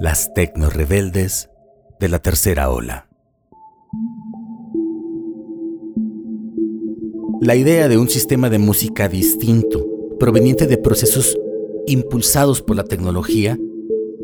Las 0.00 0.32
tecno 0.32 0.70
rebeldes 0.70 1.50
de 2.00 2.08
la 2.08 2.18
tercera 2.18 2.70
ola. 2.70 3.10
La 7.42 7.56
idea 7.56 7.88
de 7.88 7.98
un 7.98 8.08
sistema 8.08 8.48
de 8.48 8.58
música 8.58 9.10
distinto, 9.10 9.84
proveniente 10.18 10.66
de 10.66 10.78
procesos 10.78 11.38
impulsados 11.86 12.62
por 12.62 12.76
la 12.76 12.84
tecnología, 12.84 13.58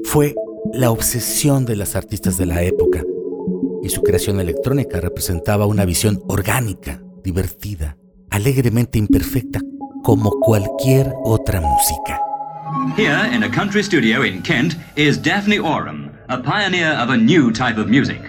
fue 0.05 0.35
la 0.73 0.91
obsesión 0.91 1.67
de 1.67 1.77
las 1.77 1.95
artistas 1.95 2.39
de 2.39 2.47
la 2.47 2.63
época, 2.63 3.05
y 3.83 3.91
su 3.91 4.03
creación 4.03 4.41
electrónica 4.41 5.03
representaba 5.03 5.67
una 5.67 5.85
visión 5.85 6.23
orgánica, 6.29 7.03
divertida, 7.23 7.99
alegremente 8.31 8.99
imperfecta, 8.99 9.61
como 10.03 10.31
cualquier 10.41 11.13
otra 11.25 11.61
música. 11.61 12.23
Here, 12.97 13.29
in 13.33 13.43
a 13.43 13.51
country 13.51 13.83
studio 13.83 14.23
in 14.23 14.43
Kent, 14.43 14.77
is 14.97 15.17
Daphne 15.17 15.59
Oram, 15.59 16.17
a 16.29 16.43
pioneer 16.43 16.93
of 16.93 17.11
a 17.11 17.17
new 17.17 17.53
type 17.53 17.77
of 17.77 17.89
music. 17.89 18.21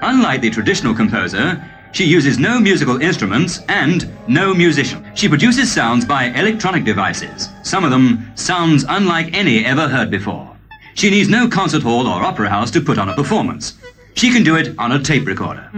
Unlike 0.00 0.40
the 0.40 0.50
traditional 0.50 0.94
composer, 0.94 1.62
she 1.92 2.04
uses 2.04 2.38
no 2.38 2.58
musical 2.58 3.00
instruments 3.02 3.60
and 3.68 4.08
no 4.28 4.54
musician. 4.54 5.04
She 5.14 5.28
produces 5.28 5.70
sounds 5.70 6.04
by 6.04 6.26
electronic 6.30 6.84
devices, 6.84 7.48
some 7.62 7.84
of 7.84 7.90
them 7.90 8.30
sounds 8.34 8.84
unlike 8.88 9.34
any 9.34 9.64
ever 9.64 9.88
heard 9.88 10.10
before. 10.10 10.56
She 10.94 11.10
needs 11.10 11.28
no 11.28 11.48
concert 11.48 11.82
hall 11.82 12.06
or 12.06 12.22
opera 12.22 12.48
house 12.48 12.70
to 12.72 12.80
put 12.80 12.98
on 12.98 13.08
a 13.08 13.14
performance. 13.14 13.74
She 14.14 14.30
can 14.30 14.42
do 14.42 14.56
it 14.56 14.74
on 14.78 14.92
a 14.92 15.02
tape 15.02 15.26
recorder. 15.26 15.70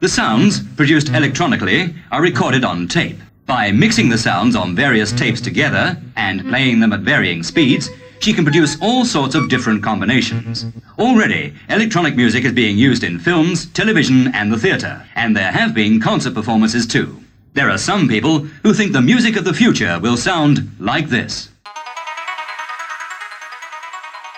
The 0.00 0.08
sounds, 0.08 0.60
produced 0.60 1.10
electronically, 1.10 1.94
are 2.10 2.22
recorded 2.22 2.64
on 2.64 2.88
tape. 2.88 3.20
By 3.48 3.72
mixing 3.72 4.10
the 4.10 4.18
sounds 4.18 4.54
on 4.54 4.76
various 4.76 5.10
tapes 5.10 5.40
together 5.40 5.96
and 6.16 6.46
playing 6.50 6.80
them 6.80 6.92
at 6.92 7.00
varying 7.00 7.42
speeds, 7.42 7.88
she 8.20 8.34
can 8.34 8.44
produce 8.44 8.76
all 8.82 9.06
sorts 9.06 9.34
of 9.34 9.48
different 9.48 9.82
combinations. 9.82 10.66
Already, 10.98 11.54
electronic 11.70 12.14
music 12.14 12.44
is 12.44 12.52
being 12.52 12.76
used 12.76 13.02
in 13.04 13.18
films, 13.18 13.64
television, 13.72 14.28
and 14.34 14.52
the 14.52 14.58
theatre, 14.58 15.02
and 15.14 15.34
there 15.34 15.50
have 15.50 15.72
been 15.72 15.98
concert 15.98 16.34
performances 16.34 16.86
too. 16.86 17.18
There 17.54 17.70
are 17.70 17.78
some 17.78 18.06
people 18.06 18.40
who 18.62 18.74
think 18.74 18.92
the 18.92 19.00
music 19.00 19.36
of 19.36 19.46
the 19.46 19.54
future 19.54 19.98
will 19.98 20.18
sound 20.18 20.70
like 20.78 21.08
this. 21.08 21.48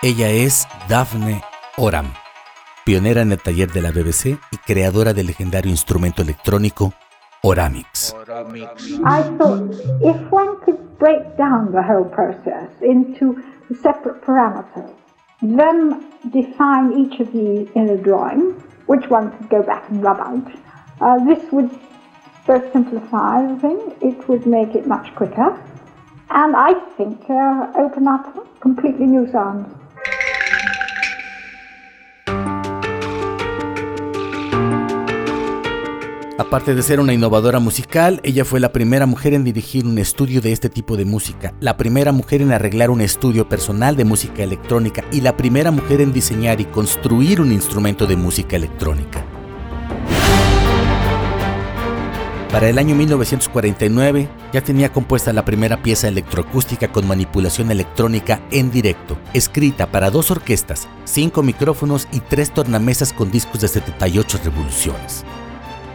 Ella 0.01 0.29
es 0.29 0.65
Daphne 0.87 1.43
Oram, 1.75 2.13
pionera 2.85 3.23
en 3.23 3.33
el 3.33 3.39
taller 3.39 3.69
de 3.73 3.81
la 3.81 3.91
BBC 3.91 4.39
y 4.53 4.57
creadora 4.65 5.13
del 5.13 5.27
legendario 5.27 5.69
instrumento 5.69 6.21
electrónico 6.21 6.93
Oramix. 7.43 8.13
I 9.05 9.23
thought 9.37 9.71
if 10.01 10.31
one 10.31 10.61
could 10.61 10.99
break 10.99 11.37
down 11.37 11.71
the 11.71 11.81
whole 11.81 12.05
process 12.05 12.69
into 12.81 13.43
separate 13.81 14.21
parameters, 14.21 14.93
then 15.41 16.05
define 16.29 16.93
each 16.93 17.19
of 17.19 17.31
these 17.33 17.67
in 17.73 17.89
a 17.89 17.97
drawing, 17.97 18.51
which 18.85 19.09
one 19.09 19.35
could 19.37 19.49
go 19.49 19.63
back 19.63 19.89
and 19.89 20.03
rub 20.03 20.19
out, 20.19 20.51
uh, 21.01 21.17
this 21.25 21.51
would 21.51 21.71
both 22.45 22.71
simplify 22.71 23.45
the 23.47 23.59
thing, 23.59 23.95
it 24.01 24.27
would 24.29 24.45
make 24.45 24.75
it 24.75 24.85
much 24.85 25.13
quicker, 25.15 25.59
and 26.29 26.55
I 26.55 26.73
think 26.95 27.27
uh, 27.29 27.71
open 27.75 28.07
up 28.07 28.59
completely 28.59 29.07
new 29.07 29.29
sounds. 29.31 29.80
Aparte 36.41 36.73
de 36.73 36.81
ser 36.81 36.99
una 36.99 37.13
innovadora 37.13 37.59
musical, 37.59 38.19
ella 38.23 38.45
fue 38.45 38.59
la 38.59 38.73
primera 38.73 39.05
mujer 39.05 39.35
en 39.35 39.43
dirigir 39.43 39.85
un 39.85 39.99
estudio 39.99 40.41
de 40.41 40.51
este 40.51 40.71
tipo 40.71 40.97
de 40.97 41.05
música, 41.05 41.53
la 41.59 41.77
primera 41.77 42.11
mujer 42.11 42.41
en 42.41 42.51
arreglar 42.51 42.89
un 42.89 43.01
estudio 43.01 43.47
personal 43.47 43.95
de 43.95 44.05
música 44.05 44.41
electrónica 44.41 45.05
y 45.11 45.21
la 45.21 45.37
primera 45.37 45.69
mujer 45.69 46.01
en 46.01 46.11
diseñar 46.11 46.59
y 46.59 46.65
construir 46.65 47.41
un 47.41 47.51
instrumento 47.51 48.07
de 48.07 48.15
música 48.15 48.55
electrónica. 48.55 49.23
Para 52.51 52.69
el 52.69 52.79
año 52.79 52.95
1949 52.95 54.27
ya 54.51 54.61
tenía 54.61 54.91
compuesta 54.91 55.31
la 55.33 55.45
primera 55.45 55.83
pieza 55.83 56.07
electroacústica 56.07 56.91
con 56.91 57.07
manipulación 57.07 57.69
electrónica 57.69 58.41
en 58.49 58.71
directo, 58.71 59.15
escrita 59.35 59.91
para 59.91 60.09
dos 60.09 60.31
orquestas, 60.31 60.87
cinco 61.05 61.43
micrófonos 61.43 62.07
y 62.11 62.19
tres 62.19 62.51
tornamesas 62.51 63.13
con 63.13 63.29
discos 63.29 63.61
de 63.61 63.67
78 63.67 64.39
revoluciones 64.43 65.23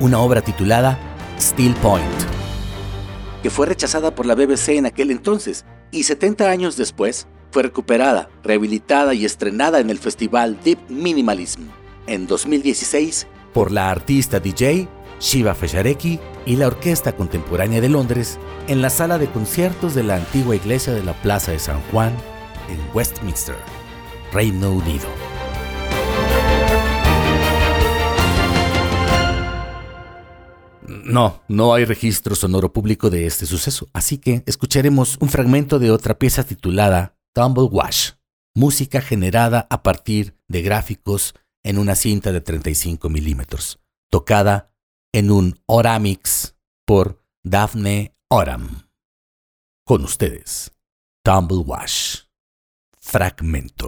una 0.01 0.19
obra 0.19 0.43
titulada 0.43 0.99
Steel 1.39 1.75
Point, 1.77 2.05
que 3.43 3.51
fue 3.51 3.67
rechazada 3.67 4.15
por 4.15 4.27
la 4.27 4.35
BBC 4.35 4.71
en 4.71 4.87
aquel 4.87 5.11
entonces 5.11 5.65
y 5.91 6.05
70 6.05 6.51
años 6.51 6.77
después 6.77 7.27
fue 7.51 7.63
recuperada, 7.63 8.29
rehabilitada 8.43 9.15
y 9.15 9.25
estrenada 9.25 9.81
en 9.81 9.91
el 9.91 9.99
festival 9.99 10.59
Deep 10.63 10.79
Minimalism 10.89 11.63
en 12.07 12.27
2016 12.27 13.27
por 13.53 13.73
la 13.73 13.91
artista 13.91 14.41
DJ 14.41 14.89
Shiva 15.21 15.55
Feshareki 15.55 16.21
y 16.45 16.57
la 16.57 16.67
Orquesta 16.67 17.17
Contemporánea 17.17 17.81
de 17.81 17.89
Londres 17.89 18.39
en 18.69 18.83
la 18.83 18.91
sala 18.91 19.19
de 19.19 19.29
conciertos 19.29 19.95
de 19.95 20.03
la 20.03 20.17
antigua 20.17 20.57
iglesia 20.57 20.93
de 20.93 21.03
la 21.03 21.15
Plaza 21.15 21.53
de 21.53 21.59
San 21.59 21.81
Juan 21.91 22.13
en 22.69 22.79
Westminster, 22.95 23.57
Reino 24.33 24.73
Unido. 24.73 25.26
No, 31.09 31.43
no 31.49 31.73
hay 31.75 31.85
registro 31.85 32.35
sonoro 32.35 32.73
público 32.73 33.11
de 33.11 33.27
este 33.27 33.47
suceso, 33.47 33.89
así 33.93 34.19
que 34.19 34.43
escucharemos 34.47 35.17
un 35.21 35.29
fragmento 35.29 35.79
de 35.79 35.91
otra 35.93 36.19
pieza 36.19 36.43
titulada 36.45 37.17
Tumble 37.33 37.69
Wash, 37.71 38.13
música 38.55 39.01
generada 39.01 39.69
a 39.71 39.83
partir 39.83 40.37
de 40.49 40.63
gráficos 40.63 41.35
en 41.63 41.79
una 41.79 41.95
cinta 41.95 42.33
de 42.33 42.41
35 42.41 43.09
milímetros, 43.09 43.79
tocada 44.11 44.73
en 45.13 45.31
un 45.31 45.61
Oramix 45.67 46.57
por 46.85 47.23
Daphne 47.45 48.17
Oram. 48.29 48.89
Con 49.85 50.03
ustedes, 50.03 50.73
Tumble 51.23 51.59
Wash, 51.59 52.23
fragmento. 52.99 53.87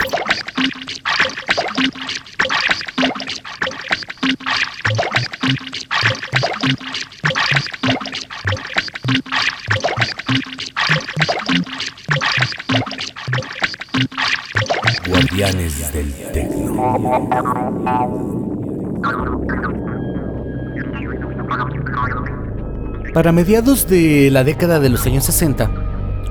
Guardianes 15.38 15.92
del 15.92 16.12
Tecno. 16.32 16.98
Para 23.14 23.30
mediados 23.30 23.86
de 23.86 24.32
la 24.32 24.42
década 24.42 24.80
de 24.80 24.88
los 24.88 25.06
años 25.06 25.24
60, 25.26 25.70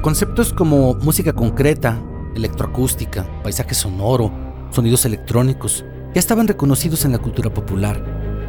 conceptos 0.02 0.52
como 0.52 0.96
música 0.96 1.32
concreta, 1.32 1.98
electroacústica, 2.36 3.26
paisaje 3.44 3.76
sonoro, 3.76 4.30
sonidos 4.72 5.06
electrónicos, 5.06 5.86
ya 6.14 6.20
estaban 6.20 6.50
reconocidos 6.50 7.06
en 7.06 7.14
la 7.14 7.20
cultura 7.20 7.50
popular, 7.50 8.04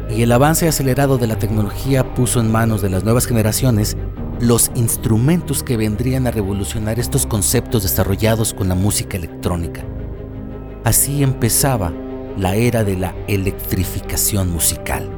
y 0.09 0.23
el 0.23 0.31
avance 0.33 0.67
acelerado 0.67 1.17
de 1.17 1.27
la 1.27 1.39
tecnología 1.39 2.13
puso 2.15 2.41
en 2.41 2.51
manos 2.51 2.81
de 2.81 2.89
las 2.89 3.05
nuevas 3.05 3.27
generaciones 3.27 3.95
los 4.41 4.71
instrumentos 4.75 5.63
que 5.63 5.77
vendrían 5.77 6.27
a 6.27 6.31
revolucionar 6.31 6.99
estos 6.99 7.25
conceptos 7.25 7.83
desarrollados 7.83 8.53
con 8.53 8.67
la 8.67 8.75
música 8.75 9.15
electrónica. 9.15 9.85
Así 10.83 11.23
empezaba 11.23 11.91
la 12.37 12.55
era 12.55 12.83
de 12.83 12.95
la 12.95 13.13
electrificación 13.27 14.51
musical. 14.51 15.09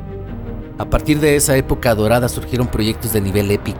A 0.79 0.89
partir 0.89 1.19
de 1.19 1.35
esa 1.35 1.55
época 1.55 1.93
dorada 1.93 2.27
surgieron 2.27 2.67
proyectos 2.67 3.13
de 3.13 3.21
nivel 3.21 3.51
épico. 3.51 3.79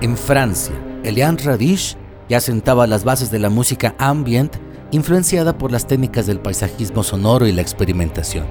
En 0.00 0.16
Francia, 0.16 0.74
Eliane 1.02 1.38
Radish 1.42 1.96
ya 2.28 2.40
sentaba 2.40 2.86
las 2.86 3.02
bases 3.02 3.32
de 3.32 3.40
la 3.40 3.50
música 3.50 3.96
ambient 3.98 4.54
influenciada 4.92 5.58
por 5.58 5.72
las 5.72 5.86
técnicas 5.86 6.26
del 6.26 6.38
paisajismo 6.38 7.02
sonoro 7.02 7.46
y 7.46 7.52
la 7.52 7.62
experimentación. 7.62 8.46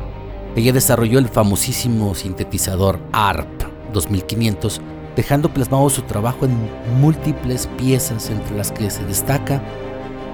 Ella 0.58 0.74
desarrolló 0.74 1.20
el 1.20 1.30
famosísimo 1.30 2.14
sintetizador 2.16 3.00
ARP 3.14 3.48
2500, 3.94 4.82
dejando 5.16 5.54
plasmado 5.54 5.90
su 5.90 6.02
trabajo 6.02 6.46
en 6.46 6.58
múltiples 7.00 7.68
piezas 7.78 8.30
entre 8.30 8.58
las 8.58 8.74
que 8.74 8.90
se 8.90 9.06
destaca 9.06 9.62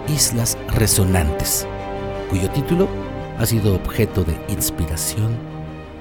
Islas 0.10 0.58
Resonantes, 0.74 1.67
cuyo 2.30 2.50
título 2.52 2.88
ha 3.38 3.46
sido 3.46 3.76
objeto 3.76 4.24
de 4.24 4.38
inspiración 4.48 5.36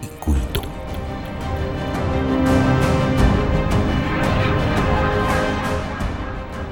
y 0.03 0.07
culto. 0.25 0.63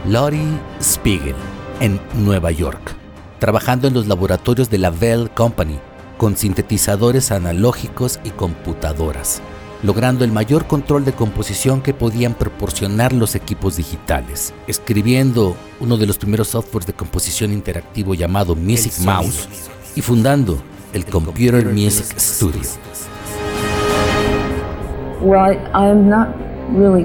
Lori 0.07 0.59
Spiegel, 0.81 1.35
en 1.81 2.01
Nueva 2.15 2.51
York, 2.51 2.95
trabajando 3.41 3.89
en 3.89 3.95
los 3.95 4.07
laboratorios 4.07 4.71
de 4.71 4.79
la 4.79 4.91
Bell 4.91 5.31
Company, 5.31 5.79
con 6.19 6.37
sintetizadores 6.37 7.33
analógicos 7.33 8.21
y 8.23 8.31
computadoras, 8.31 9.43
logrando 9.85 10.25
el 10.25 10.33
mayor 10.33 10.67
control 10.67 11.05
de 11.05 11.13
composición 11.13 11.83
que 11.83 11.93
podían 11.93 12.33
proporcionar 12.33 13.13
los 13.13 13.35
equipos 13.35 13.77
digitales, 13.77 14.55
escribiendo 14.67 15.55
uno 15.79 15.99
de 15.99 16.07
los 16.07 16.17
primeros 16.17 16.49
softwares 16.49 16.87
de 16.87 16.95
composición 16.95 17.53
interactivo 17.53 18.15
llamado 18.15 18.57
Music 18.57 18.95
Mouse 19.05 19.47
y 19.95 20.01
fundando 20.01 20.59
el 20.95 21.05
Computer 21.05 21.67
Music 21.67 22.19
Studio. 22.19 22.63
Well, 25.21 25.53
I, 25.53 25.59
I'm 25.75 26.09
not 26.09 26.29
really, 26.73 27.05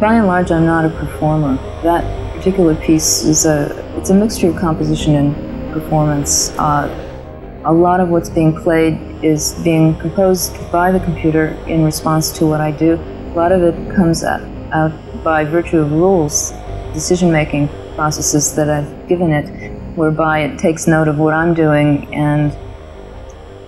by 0.00 0.14
and 0.14 0.26
large, 0.26 0.50
I'm 0.50 0.64
not 0.64 0.86
a 0.86 0.90
performer. 0.90 1.58
That 1.82 2.04
particular 2.34 2.74
piece 2.74 3.22
is 3.22 3.44
a, 3.44 3.70
it's 3.98 4.08
a 4.08 4.14
mixture 4.14 4.48
of 4.48 4.56
composition 4.56 5.14
and 5.14 5.74
performance. 5.74 6.52
Uh, 6.58 6.88
a 7.64 7.72
lot 7.72 8.00
of 8.00 8.08
what's 8.08 8.28
being 8.28 8.52
played 8.60 8.98
is 9.22 9.52
being 9.62 9.96
composed 9.98 10.52
by 10.72 10.90
the 10.90 10.98
computer 11.00 11.48
in 11.68 11.84
response 11.84 12.32
to 12.38 12.46
what 12.46 12.60
I 12.60 12.72
do. 12.72 12.94
A 12.94 13.34
lot 13.34 13.52
of 13.52 13.62
it 13.62 13.94
comes 13.94 14.24
out, 14.24 14.42
out 14.72 14.92
by 15.22 15.44
virtue 15.44 15.78
of 15.78 15.92
rules, 15.92 16.52
decision-making 16.92 17.68
processes 17.94 18.56
that 18.56 18.68
I've 18.68 19.08
given 19.08 19.30
it, 19.30 19.46
whereby 19.96 20.40
it 20.40 20.58
takes 20.58 20.88
note 20.88 21.06
of 21.06 21.18
what 21.18 21.34
I'm 21.34 21.54
doing 21.54 22.12
and 22.12 22.52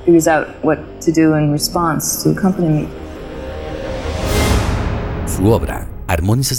figures 0.04 0.26
out 0.26 0.48
what 0.64 1.00
to 1.02 1.12
do 1.12 1.34
in 1.34 1.52
response 1.52 2.22
to 2.24 2.30
accompany 2.30 2.68
me. 2.68 2.88
Su 5.26 5.42
obra, 5.42 5.86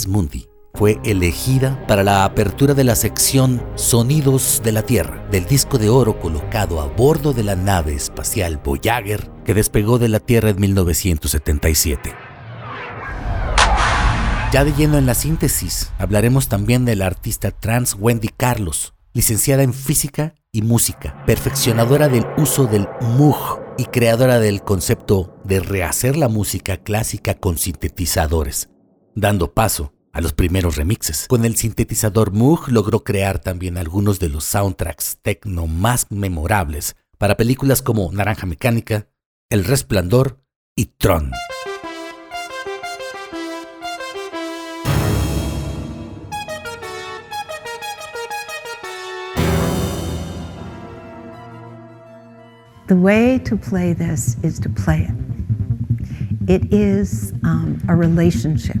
Mundi, 0.08 0.55
fue 0.76 1.00
elegida 1.04 1.82
para 1.86 2.04
la 2.04 2.24
apertura 2.24 2.74
de 2.74 2.84
la 2.84 2.94
sección 2.94 3.66
Sonidos 3.76 4.60
de 4.62 4.72
la 4.72 4.82
Tierra 4.82 5.26
del 5.30 5.46
disco 5.46 5.78
de 5.78 5.88
oro 5.88 6.20
colocado 6.20 6.82
a 6.82 6.86
bordo 6.86 7.32
de 7.32 7.42
la 7.42 7.56
nave 7.56 7.94
espacial 7.94 8.60
Voyager 8.62 9.30
que 9.44 9.54
despegó 9.54 9.98
de 9.98 10.08
la 10.08 10.20
Tierra 10.20 10.50
en 10.50 10.60
1977. 10.60 12.14
Ya 14.52 14.64
de 14.64 14.72
lleno 14.72 14.98
en 14.98 15.06
la 15.06 15.14
síntesis, 15.14 15.92
hablaremos 15.98 16.48
también 16.48 16.84
de 16.84 16.94
la 16.94 17.06
artista 17.06 17.50
trans 17.50 17.96
Wendy 17.98 18.28
Carlos, 18.28 18.94
licenciada 19.14 19.62
en 19.62 19.72
física 19.72 20.34
y 20.52 20.62
música, 20.62 21.24
perfeccionadora 21.26 22.08
del 22.08 22.26
uso 22.36 22.66
del 22.66 22.86
Moog 23.00 23.60
y 23.78 23.86
creadora 23.86 24.38
del 24.40 24.62
concepto 24.62 25.36
de 25.44 25.60
rehacer 25.60 26.16
la 26.16 26.28
música 26.28 26.76
clásica 26.76 27.34
con 27.34 27.56
sintetizadores, 27.58 28.68
dando 29.14 29.52
paso 29.52 29.95
a 30.16 30.22
los 30.22 30.32
primeros 30.32 30.76
remixes. 30.76 31.26
Con 31.28 31.44
el 31.44 31.56
sintetizador 31.56 32.32
Moog 32.32 32.70
logró 32.70 33.04
crear 33.04 33.38
también 33.38 33.76
algunos 33.76 34.18
de 34.18 34.30
los 34.30 34.44
soundtracks 34.44 35.18
techno 35.20 35.66
más 35.66 36.06
memorables 36.10 36.96
para 37.18 37.36
películas 37.36 37.82
como 37.82 38.10
Naranja 38.10 38.46
Mecánica, 38.46 39.10
El 39.50 39.66
Resplandor 39.66 40.40
y 40.74 40.86
Tron. 40.96 41.32
The 52.88 52.94
way 52.94 53.38
to 53.40 53.58
play 53.58 53.92
this 53.92 54.38
is 54.42 54.58
to 54.60 54.70
play 54.70 55.02
it. 55.02 55.14
It 56.48 56.72
is 56.72 57.34
um, 57.42 57.78
a 57.88 57.94
relationship. 57.94 58.80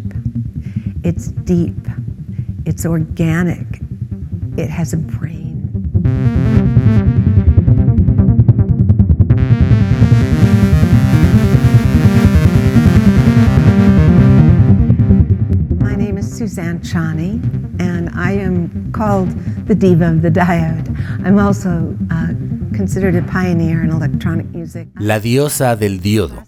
It's 1.06 1.28
deep. 1.28 1.86
It's 2.64 2.84
organic. 2.84 3.80
It 4.56 4.68
has 4.68 4.92
a 4.92 4.96
brain. 4.96 5.70
My 15.78 15.94
name 15.94 16.18
is 16.18 16.26
Suzanne 16.36 16.80
Chani, 16.80 17.40
and 17.80 18.10
I 18.16 18.32
am 18.32 18.90
called 18.90 19.30
the 19.68 19.76
diva 19.76 20.08
of 20.08 20.22
the 20.22 20.30
diode. 20.32 20.88
I'm 21.24 21.38
also 21.38 21.96
uh, 22.10 22.34
considered 22.74 23.14
a 23.14 23.22
pioneer 23.22 23.84
in 23.84 23.90
electronic 23.90 24.46
music. 24.46 24.88
La 24.98 25.20
diosa 25.20 25.76
del 25.76 26.00
diodo, 26.00 26.42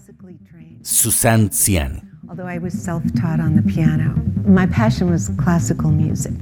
Suzanne 0.82 1.48
Ciani. 1.50 2.07
Although 2.38 2.54
I 2.54 2.60
was 2.60 2.72
self-taught 2.72 3.40
on 3.40 3.56
the 3.56 3.62
piano, 3.62 4.14
my 4.46 4.68
passion 4.68 5.10
was 5.10 5.28
classical 5.42 5.90
music. 5.90 6.34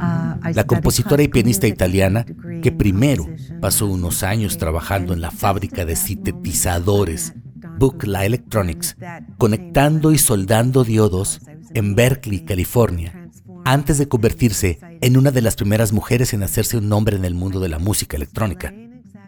I 0.00 0.54
La 0.54 0.64
compositora 0.64 1.22
y 1.22 1.28
pianista 1.28 1.66
italiana 1.66 2.24
que 2.62 2.72
primero 2.72 3.28
pasó 3.60 3.86
unos 3.86 4.22
años 4.22 4.56
trabajando 4.56 5.12
en 5.12 5.20
la 5.20 5.30
fábrica 5.30 5.84
de 5.84 5.94
sintetizadores 5.94 7.34
Buchla 7.78 8.24
Electronics, 8.24 8.96
conectando 9.36 10.12
y 10.12 10.16
soldando 10.16 10.84
diodos 10.84 11.42
en 11.74 11.94
Berkeley, 11.94 12.46
California, 12.46 13.28
antes 13.66 13.98
de 13.98 14.08
convertirse 14.08 14.78
en 15.02 15.18
una 15.18 15.32
de 15.32 15.42
las 15.42 15.56
primeras 15.56 15.92
mujeres 15.92 16.32
en 16.32 16.44
hacerse 16.44 16.78
un 16.78 16.88
nombre 16.88 17.16
en 17.16 17.26
el 17.26 17.34
mundo 17.34 17.60
de 17.60 17.68
la 17.68 17.78
música 17.78 18.16
electrónica. 18.16 18.72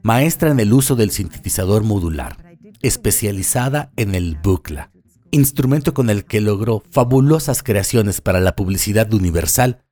Maestra 0.03 0.51
en 0.51 0.61
el 0.61 0.73
uso 0.73 0.97
del 0.97 1.11
sintetizador 1.11 1.85
modular, 1.85 2.39
especializada 2.81 3.93
en 3.97 4.15
el 4.15 4.39
Buchla, 4.43 4.92
instrumento 5.33 5.95
con 5.95 6.11
el 6.11 6.25
que 6.25 6.41
logró 6.41 6.85
fabulosas 6.91 7.63
creaciones 7.63 8.21
para 8.21 8.39
la 8.39 8.55
publicidad 8.55 9.13
universal, 9.13 9.83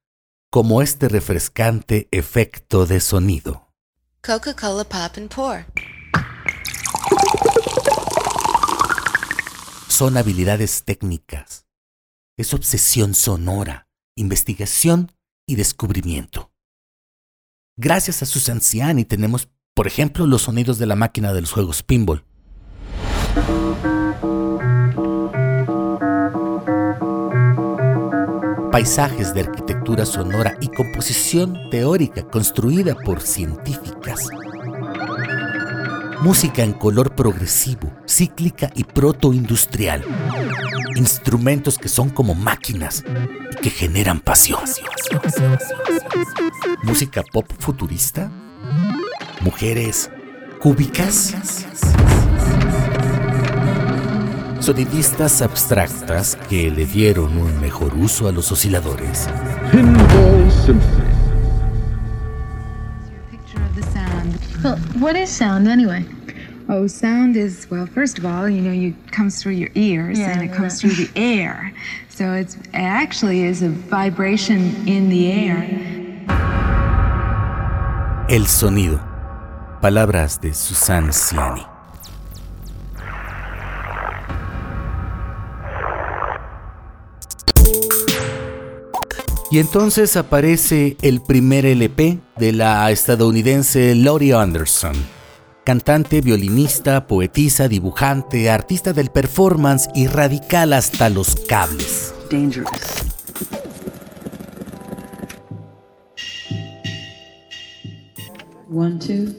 como 0.50 0.82
este 0.82 1.08
refrescante 1.08 2.08
efecto 2.10 2.86
de 2.86 3.00
sonido. 3.00 3.72
Coca-Cola 4.22 4.84
Pop 4.84 5.16
and 5.16 5.34
Pour. 5.34 5.64
Son 9.88 10.16
habilidades 10.16 10.84
técnicas. 10.84 11.66
Es 12.36 12.52
obsesión 12.52 13.14
sonora, 13.14 13.88
investigación 14.16 15.12
y 15.46 15.56
descubrimiento. 15.56 16.52
Gracias 17.76 18.22
a 18.22 18.26
Susan 18.26 18.60
Ciani 18.60 19.06
tenemos, 19.06 19.48
por 19.74 19.86
ejemplo, 19.86 20.26
los 20.26 20.42
sonidos 20.42 20.78
de 20.78 20.86
la 20.86 20.96
máquina 20.96 21.32
de 21.32 21.40
los 21.40 21.52
juegos 21.52 21.82
pinball. 21.82 22.24
Paisajes 28.70 29.34
de 29.34 29.40
arquitectura 29.40 30.06
sonora 30.06 30.56
y 30.60 30.68
composición 30.68 31.58
teórica 31.70 32.22
construida 32.22 32.94
por 32.94 33.20
científicas. 33.20 34.28
Música 36.20 36.62
en 36.62 36.74
color 36.74 37.16
progresivo, 37.16 37.92
cíclica 38.06 38.70
y 38.76 38.84
protoindustrial. 38.84 40.04
Instrumentos 40.94 41.78
que 41.78 41.88
son 41.88 42.10
como 42.10 42.34
máquinas 42.34 43.02
y 43.52 43.56
que 43.56 43.70
generan 43.70 44.20
pasión. 44.20 44.60
Música 46.84 47.24
pop 47.32 47.50
futurista. 47.58 48.30
Mujeres 49.40 50.10
cúbicas. 50.60 51.34
Sonidistas 54.60 55.40
abstractas 55.40 56.36
que 56.48 56.70
le 56.70 56.84
dieron 56.84 57.36
un 57.38 57.60
mejor 57.60 57.94
uso 57.94 58.28
a 58.28 58.32
los 58.32 58.52
osciladores. 58.52 59.28
Pinball 59.72 60.50
Symphony. 60.64 61.10
Well, 64.62 64.76
what 64.98 65.16
is 65.16 65.30
sound 65.30 65.66
anyway? 65.66 66.04
Oh, 66.68 66.86
sound 66.86 67.34
is 67.34 67.66
well. 67.70 67.86
First 67.86 68.18
of 68.18 68.26
all, 68.26 68.46
you 68.46 68.60
know, 68.60 68.72
you 68.72 68.94
comes 69.10 69.42
through 69.42 69.54
your 69.54 69.70
ears 69.74 70.18
Yeah, 70.18 70.32
and 70.32 70.42
it 70.42 70.54
comes 70.54 70.78
through 70.80 70.92
the 70.92 71.10
air. 71.16 71.72
So 72.10 72.34
it's 72.34 72.56
it 72.56 72.74
actually 72.74 73.44
is 73.44 73.62
a 73.62 73.70
vibration 73.70 74.86
in 74.86 75.08
the 75.08 75.32
air. 75.32 75.64
El 78.28 78.46
sonido. 78.46 79.00
Palabras 79.80 80.38
de 80.38 80.52
Susan 80.52 81.08
Ciani. 81.08 81.69
Y 89.52 89.58
entonces 89.58 90.16
aparece 90.16 90.96
el 91.02 91.20
primer 91.20 91.66
LP 91.66 92.20
de 92.36 92.52
la 92.52 92.88
estadounidense 92.92 93.96
Lori 93.96 94.30
Anderson, 94.30 94.94
cantante, 95.64 96.20
violinista, 96.20 97.08
poetisa, 97.08 97.66
dibujante, 97.66 98.48
artista 98.48 98.92
del 98.92 99.10
performance 99.10 99.88
y 99.92 100.06
radical 100.06 100.72
hasta 100.72 101.10
los 101.10 101.34
cables. 101.48 102.14
Dangerous. 102.30 102.70
One, 108.72 109.00
two. 109.00 109.34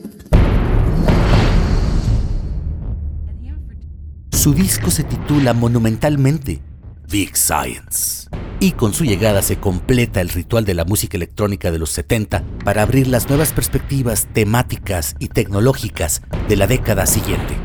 Su 4.33 4.53
disco 4.53 4.91
se 4.91 5.05
titula 5.05 5.53
monumentalmente 5.53 6.61
Big 7.09 7.37
Science. 7.37 8.27
Y 8.63 8.73
con 8.73 8.93
su 8.93 9.05
llegada 9.05 9.41
se 9.41 9.57
completa 9.57 10.21
el 10.21 10.29
ritual 10.29 10.65
de 10.65 10.75
la 10.75 10.85
música 10.85 11.17
electrónica 11.17 11.71
de 11.71 11.79
los 11.79 11.89
70 11.89 12.43
para 12.63 12.83
abrir 12.83 13.07
las 13.07 13.27
nuevas 13.27 13.53
perspectivas 13.53 14.27
temáticas 14.33 15.15
y 15.17 15.29
tecnológicas 15.29 16.21
de 16.47 16.57
la 16.57 16.67
década 16.67 17.07
siguiente. 17.07 17.55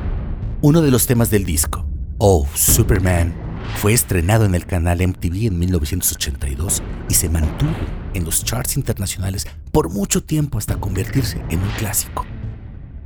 Uno 0.63 0.81
de 0.81 0.91
los 0.91 1.07
temas 1.07 1.31
del 1.31 1.45
disco, 1.45 1.87
Oh 2.17 2.47
Superman, 2.55 3.35
fue 3.77 3.93
estrenado 3.93 4.47
en 4.47 4.55
el 4.55 4.65
canal 4.65 5.07
MTV 5.07 5.49
en 5.49 5.59
1982 5.59 6.83
y 7.11 7.15
se 7.15 7.29
mantuvo 7.29 7.77
en 8.15 8.25
los 8.25 8.43
charts 8.43 8.79
internacionales 8.79 9.47
por 9.73 9.91
mucho 9.91 10.25
tiempo 10.25 10.57
hasta 10.57 10.81
convertirse 10.81 11.43
en 11.51 11.61
un 11.61 11.69
clásico. 11.77 12.25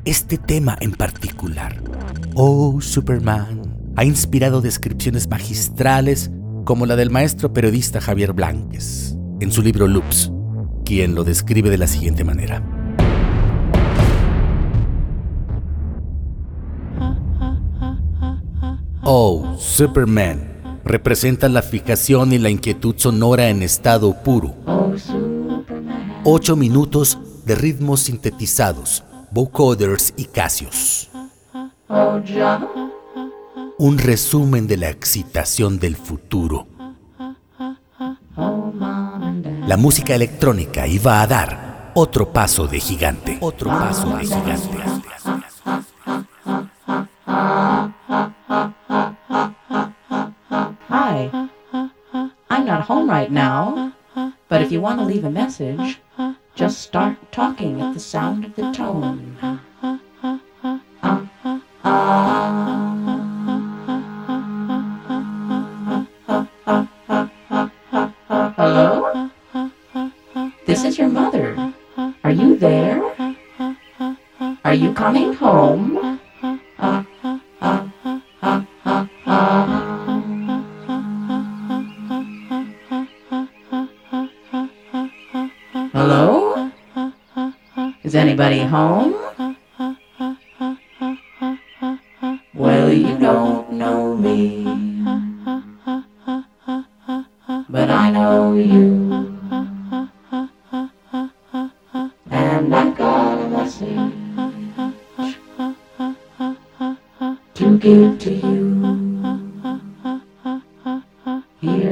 Este 0.05 0.39
tema 0.39 0.79
en 0.81 0.93
particular, 0.93 1.83
Oh 2.37 2.81
Superman, 2.81 3.63
ha 3.97 4.05
inspirado 4.05 4.61
descripciones 4.61 5.29
magistrales 5.29 6.31
como 6.65 6.87
la 6.87 6.97
del 6.97 7.11
maestro 7.11 7.53
periodista 7.53 8.01
Javier 8.01 8.33
Blanques 8.33 9.17
en 9.41 9.53
su 9.53 9.63
libro 9.63 9.87
Loops, 9.87 10.31
quien 10.85 11.15
lo 11.15 11.25
describe 11.25 11.71
de 11.71 11.79
la 11.79 11.87
siguiente 11.87 12.25
manera. 12.25 12.63
Oh, 19.03 19.57
Superman 19.59 20.81
representa 20.85 21.49
la 21.49 21.63
fijación 21.63 22.33
y 22.33 22.39
la 22.39 22.51
inquietud 22.51 22.95
sonora 22.97 23.49
en 23.49 23.63
estado 23.63 24.15
puro. 24.23 24.55
Ocho 26.25 26.57
minutos 26.57 27.19
de 27.45 27.55
ritmos 27.55 28.01
sintetizados, 28.01 29.03
vocoders 29.33 30.13
y 30.17 30.27
casios. 30.27 31.11
Un 33.83 33.97
resumen 33.97 34.67
de 34.67 34.77
la 34.77 34.91
excitación 34.91 35.79
del 35.79 35.97
futuro. 35.97 36.67
La 39.67 39.79
música 39.79 40.15
electrónica 40.15 40.87
iba 40.87 41.23
a 41.23 41.27
dar 41.27 41.91
otro 41.95 42.31
paso 42.31 42.67
de 42.67 42.79
gigante. 42.79 43.39
Otro 43.41 43.71
paso 43.71 44.19
de 44.19 44.27
gigante. 44.27 44.77
Hi. 50.91 51.31
I'm 52.51 52.67
not 52.67 52.83
home 52.87 53.11
right 53.11 53.31
now, 53.31 53.95
but 54.51 54.61
if 54.61 54.71
you 54.71 54.83
want 54.83 54.99
to 54.99 55.07
leave 55.07 55.25
a 55.25 55.31
message, 55.31 55.99
just 56.55 56.83
start 56.83 57.17
talking 57.33 57.81
at 57.81 57.95
the 57.95 58.01
sound 58.01 58.45
of 58.45 58.55
the 58.57 58.71
tone. 58.73 59.70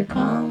come. 0.09 0.48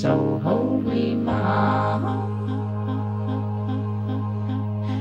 So 0.00 0.38
hold 0.44 0.86
me, 0.86 1.16
mama, 1.16 2.22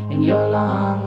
in 0.10 0.24
your 0.24 0.50
long 0.50 1.07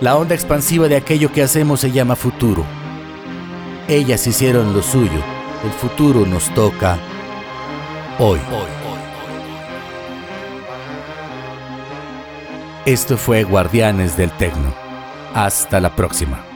La 0.00 0.16
onda 0.16 0.34
expansiva 0.34 0.86
de 0.86 0.94
aquello 0.94 1.32
que 1.32 1.42
hacemos 1.42 1.80
se 1.80 1.90
llama 1.90 2.14
futuro. 2.14 2.64
Ellas 3.88 4.24
hicieron 4.28 4.72
lo 4.72 4.80
suyo. 4.80 5.20
El 5.64 5.72
futuro 5.72 6.24
nos 6.24 6.54
toca 6.54 6.98
hoy. 8.20 8.38
Esto 12.86 13.18
fue 13.18 13.42
Guardianes 13.42 14.16
del 14.16 14.30
Tecno. 14.30 14.72
Hasta 15.34 15.80
la 15.80 15.94
próxima. 15.96 16.47